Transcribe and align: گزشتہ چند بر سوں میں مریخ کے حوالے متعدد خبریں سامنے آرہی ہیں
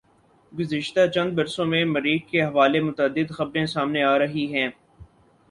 گزشتہ 0.51 1.03
چند 1.13 1.31
بر 1.35 1.45
سوں 1.53 1.65
میں 1.71 1.83
مریخ 1.85 2.21
کے 2.31 2.41
حوالے 2.43 2.79
متعدد 2.81 3.31
خبریں 3.31 3.65
سامنے 3.67 4.03
آرہی 4.05 4.45
ہیں 4.53 4.69